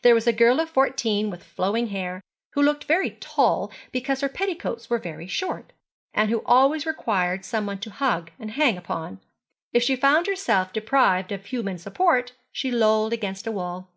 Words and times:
There 0.00 0.14
was 0.14 0.26
a 0.26 0.32
girl 0.32 0.60
of 0.60 0.70
fourteen 0.70 1.28
with 1.28 1.44
flowing 1.44 1.88
hair, 1.88 2.22
who 2.54 2.62
looked 2.62 2.84
very 2.84 3.10
tall 3.20 3.70
because 3.90 4.22
her 4.22 4.28
petticoats 4.30 4.88
were 4.88 4.96
very 4.98 5.26
short, 5.26 5.74
and 6.14 6.30
who 6.30 6.42
always 6.46 6.86
required 6.86 7.44
some 7.44 7.66
one 7.66 7.78
to 7.80 7.90
hug 7.90 8.30
and 8.38 8.52
hang 8.52 8.78
upon. 8.78 9.20
If 9.74 9.82
she 9.82 9.94
found 9.94 10.26
herself 10.26 10.72
deprived 10.72 11.32
of 11.32 11.44
human 11.44 11.76
support 11.76 12.32
she 12.50 12.70
lolled 12.70 13.12
against 13.12 13.46
a 13.46 13.52
wall. 13.52 13.90